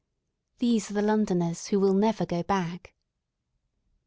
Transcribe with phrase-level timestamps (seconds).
[0.57, 2.95] These are the Lon doners who will never go back.